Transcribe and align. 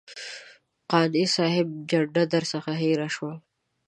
قانع 0.91 1.23
صاحب 1.35 1.67
جنډه 1.89 2.23
درڅخه 2.33 2.73
هېره 2.81 3.07
شوه. 3.15 3.33